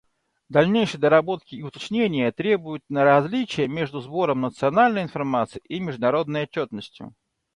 [0.49, 7.13] Дальнейшей доработки и уточнения требует различие между сбором национальной информации и международной отчетностью.